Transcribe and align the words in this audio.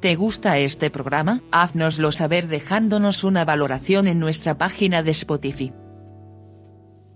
¿Te 0.00 0.16
gusta 0.16 0.56
este 0.56 0.88
programa? 0.88 1.42
Haznoslo 1.52 2.10
saber 2.10 2.48
dejándonos 2.48 3.22
una 3.22 3.44
valoración 3.44 4.08
en 4.08 4.18
nuestra 4.18 4.56
página 4.56 5.02
de 5.02 5.10
Spotify. 5.10 5.74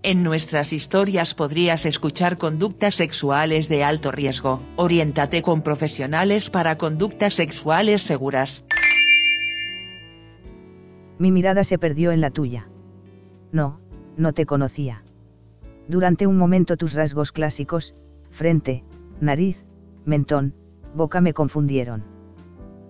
En 0.03 0.21
nuestras 0.21 0.71
historias 0.71 1.33
podrías 1.33 1.87
escuchar 1.87 2.37
conductas 2.37 2.93
sexuales 2.93 3.69
de 3.69 3.83
alto 3.83 4.11
riesgo. 4.11 4.61
Oriéntate 4.75 5.41
con 5.41 5.63
profesionales 5.63 6.51
para 6.51 6.77
conductas 6.77 7.33
sexuales 7.33 8.03
seguras. 8.03 8.65
Mi 11.17 11.31
mirada 11.31 11.63
se 11.63 11.79
perdió 11.79 12.11
en 12.11 12.21
la 12.21 12.29
tuya. 12.29 12.69
No, 13.51 13.81
no 14.15 14.33
te 14.33 14.45
conocía. 14.45 15.03
Durante 15.87 16.27
un 16.27 16.37
momento 16.37 16.77
tus 16.77 16.93
rasgos 16.93 17.31
clásicos, 17.31 17.95
frente, 18.29 18.83
nariz, 19.19 19.65
mentón, 20.05 20.53
boca 20.93 21.19
me 21.19 21.33
confundieron. 21.33 22.14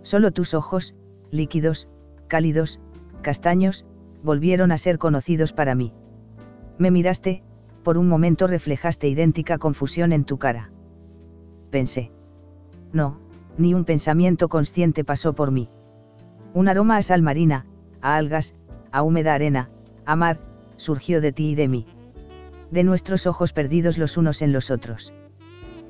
Solo 0.06 0.30
tus 0.30 0.54
ojos, 0.54 0.94
líquidos, 1.32 1.88
cálidos, 2.28 2.80
castaños, 3.24 3.86
volvieron 4.22 4.72
a 4.72 4.78
ser 4.78 5.00
conocidos 5.00 5.52
para 5.52 5.74
mí. 5.74 5.94
Me 6.78 6.92
miraste, 6.92 7.42
por 7.84 7.98
un 7.98 8.08
momento 8.08 8.46
reflejaste 8.46 9.08
idéntica 9.08 9.58
confusión 9.58 10.14
en 10.14 10.24
tu 10.24 10.38
cara. 10.38 10.70
Pensé. 11.72 12.12
No, 12.94 13.20
ni 13.58 13.74
un 13.74 13.84
pensamiento 13.84 14.48
consciente 14.48 15.04
pasó 15.04 15.34
por 15.34 15.50
mí. 15.50 15.72
Un 16.54 16.68
aroma 16.68 16.98
a 16.98 17.02
sal 17.02 17.24
marina, 17.24 17.66
a 18.00 18.16
algas, 18.16 18.54
a 18.92 19.02
húmeda 19.02 19.34
arena, 19.34 19.72
a 20.06 20.16
mar, 20.16 20.40
surgió 20.76 21.20
de 21.20 21.32
ti 21.32 21.50
y 21.50 21.56
de 21.56 21.68
mí. 21.68 21.88
De 22.70 22.84
nuestros 22.84 23.26
ojos 23.26 23.54
perdidos 23.54 23.98
los 23.98 24.18
unos 24.18 24.44
en 24.44 24.54
los 24.54 24.70
otros. 24.70 25.16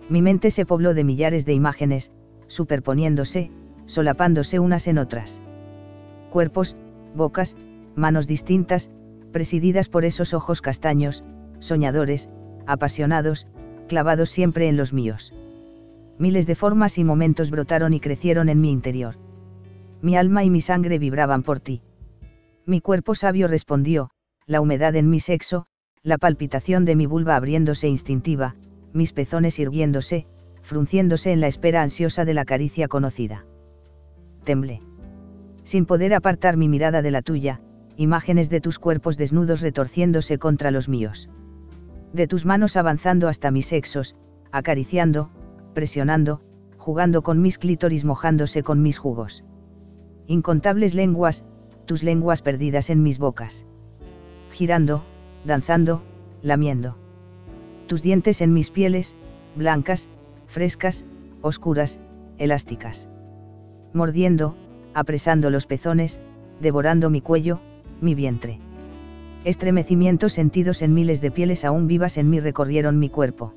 Mi 0.08 0.22
mente 0.22 0.52
se 0.52 0.66
pobló 0.66 0.94
de 0.94 1.04
millares 1.04 1.46
de 1.46 1.52
imágenes, 1.52 2.14
superponiéndose, 2.48 3.52
solapándose 3.86 4.60
unas 4.60 4.88
en 4.88 4.98
otras. 4.98 5.42
Cuerpos, 6.32 6.76
bocas, 7.16 7.56
manos 7.96 8.28
distintas, 8.28 8.92
presididas 9.32 9.90
por 9.90 10.06
esos 10.06 10.34
ojos 10.34 10.62
castaños, 10.62 11.24
soñadores, 11.60 12.30
apasionados, 12.68 13.48
clavados 13.88 14.30
siempre 14.30 14.68
en 14.68 14.78
los 14.78 14.94
míos. 14.94 15.34
Miles 16.18 16.48
de 16.48 16.56
formas 16.56 16.98
y 16.98 17.04
momentos 17.04 17.52
brotaron 17.52 17.94
y 17.94 18.00
crecieron 18.00 18.50
en 18.50 18.62
mi 18.62 18.72
interior. 18.72 19.16
Mi 20.02 20.16
alma 20.16 20.44
y 20.44 20.50
mi 20.50 20.62
sangre 20.62 21.00
vibraban 21.00 21.44
por 21.44 21.60
ti. 21.60 21.82
Mi 22.66 22.82
cuerpo 22.82 23.16
sabio 23.16 23.48
respondió, 23.48 24.10
la 24.46 24.62
humedad 24.62 24.96
en 24.96 25.10
mi 25.10 25.20
sexo, 25.20 25.68
la 26.04 26.18
palpitación 26.18 26.86
de 26.86 26.96
mi 26.96 27.06
vulva 27.06 27.36
abriéndose 27.36 27.88
instintiva, 27.88 28.56
mis 28.94 29.12
pezones 29.12 29.60
irguiéndose, 29.60 30.26
frunciéndose 30.62 31.32
en 31.32 31.42
la 31.42 31.48
espera 31.48 31.82
ansiosa 31.82 32.26
de 32.26 32.34
la 32.34 32.46
caricia 32.46 32.88
conocida. 32.88 33.46
Temblé. 34.46 34.82
Sin 35.64 35.86
poder 35.86 36.14
apartar 36.14 36.56
mi 36.56 36.70
mirada 36.70 37.02
de 37.02 37.12
la 37.12 37.22
tuya, 37.22 37.60
imágenes 37.98 38.50
de 38.50 38.62
tus 38.62 38.80
cuerpos 38.80 39.18
desnudos 39.18 39.62
retorciéndose 39.62 40.38
contra 40.38 40.72
los 40.72 40.88
míos. 40.88 41.30
De 42.14 42.28
tus 42.28 42.46
manos 42.46 42.78
avanzando 42.78 43.28
hasta 43.28 43.52
mis 43.52 43.66
sexos, 43.66 44.16
acariciando, 44.52 45.30
presionando, 45.74 46.42
jugando 46.78 47.24
con 47.24 47.42
mis 47.42 47.58
clítoris 47.58 48.06
mojándose 48.06 48.64
con 48.64 48.82
mis 48.82 49.00
jugos. 49.00 49.44
Incontables 50.28 50.94
lenguas, 50.94 51.44
tus 51.86 52.04
lenguas 52.04 52.42
perdidas 52.42 52.90
en 52.90 53.04
mis 53.04 53.20
bocas. 53.20 53.66
Girando, 54.52 55.04
danzando, 55.44 56.04
lamiendo. 56.42 56.98
Tus 57.88 58.02
dientes 58.02 58.42
en 58.42 58.54
mis 58.54 58.72
pieles, 58.72 59.16
blancas, 59.56 60.10
frescas, 60.48 61.06
oscuras, 61.42 62.00
elásticas. 62.38 63.10
Mordiendo, 63.96 64.58
apresando 64.94 65.50
los 65.50 65.66
pezones, 65.66 66.20
devorando 66.60 67.10
mi 67.10 67.22
cuello, 67.22 67.62
mi 68.02 68.14
vientre. 68.14 68.60
Estremecimientos 69.46 70.34
sentidos 70.34 70.82
en 70.82 70.94
miles 70.94 71.22
de 71.22 71.32
pieles 71.32 71.64
aún 71.64 71.88
vivas 71.88 72.18
en 72.18 72.30
mí 72.30 72.42
recorrieron 72.42 73.00
mi 73.00 73.08
cuerpo. 73.08 73.54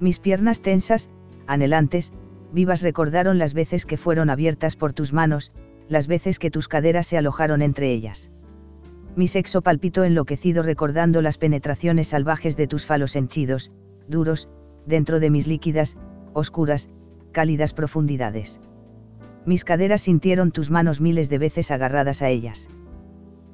Mis 0.00 0.18
piernas 0.18 0.60
tensas, 0.60 1.08
anhelantes, 1.46 2.12
vivas 2.52 2.82
recordaron 2.82 3.38
las 3.38 3.54
veces 3.54 3.86
que 3.86 3.96
fueron 3.96 4.28
abiertas 4.28 4.74
por 4.74 4.92
tus 4.92 5.12
manos, 5.12 5.52
las 5.88 6.08
veces 6.08 6.40
que 6.40 6.50
tus 6.50 6.66
caderas 6.66 7.06
se 7.06 7.16
alojaron 7.16 7.62
entre 7.62 7.92
ellas. 7.92 8.32
Mi 9.14 9.28
sexo 9.28 9.62
palpitó 9.62 10.02
enloquecido 10.02 10.64
recordando 10.64 11.22
las 11.22 11.38
penetraciones 11.38 12.08
salvajes 12.08 12.56
de 12.56 12.66
tus 12.66 12.86
falos 12.86 13.14
henchidos, 13.14 13.70
duros, 14.08 14.48
dentro 14.84 15.20
de 15.20 15.30
mis 15.30 15.46
líquidas, 15.46 15.96
oscuras, 16.32 16.88
cálidas 17.30 17.72
profundidades. 17.72 18.58
Mis 19.46 19.64
caderas 19.64 20.02
sintieron 20.02 20.50
tus 20.50 20.70
manos 20.70 21.00
miles 21.00 21.28
de 21.28 21.38
veces 21.38 21.70
agarradas 21.70 22.22
a 22.22 22.30
ellas 22.30 22.68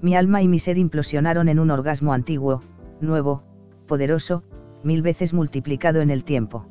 mi 0.02 0.14
alma 0.16 0.42
y 0.42 0.48
mi 0.48 0.58
ser 0.58 0.78
implosionaron 0.78 1.48
en 1.48 1.58
un 1.58 1.70
orgasmo 1.70 2.12
antiguo, 2.12 2.62
nuevo, 3.00 3.42
poderoso, 3.86 4.42
mil 4.82 5.02
veces 5.02 5.34
multiplicado 5.34 6.00
en 6.00 6.10
el 6.10 6.24
tiempo. 6.24 6.66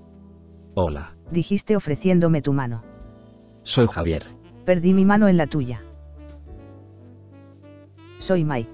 Hola. 0.74 1.16
Dijiste 1.32 1.76
ofreciéndome 1.76 2.42
tu 2.42 2.54
mano. 2.54 2.84
Soy 3.64 3.88
Javier. 3.88 4.24
Perdí 4.66 4.94
mi 4.94 5.06
mano 5.06 5.28
en 5.28 5.38
la 5.38 5.48
tuya. 5.48 5.84
Soy 8.18 8.44
Mai. 8.44 8.68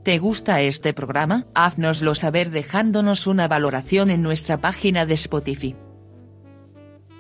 ¿Te 0.04 0.20
gusta 0.20 0.60
este 0.60 0.94
programa? 0.94 1.48
Haznoslo 1.56 2.14
saber 2.14 2.50
dejándonos 2.50 3.26
una 3.26 3.48
valoración 3.48 4.12
en 4.12 4.22
nuestra 4.22 4.58
página 4.60 5.06
de 5.06 5.14
Spotify. 5.14 5.78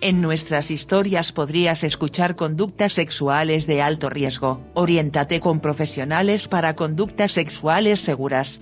En 0.01 0.19
nuestras 0.19 0.69
historias 0.69 1.31
podrías 1.31 1.85
escuchar 1.85 2.35
conductas 2.35 2.91
sexuales 2.91 3.67
de 3.67 3.81
alto 3.81 4.09
riesgo. 4.09 4.61
Oriéntate 4.73 5.39
con 5.39 5.61
profesionales 5.61 6.49
para 6.49 6.75
conductas 6.75 7.31
sexuales 7.31 8.01
seguras. 8.01 8.61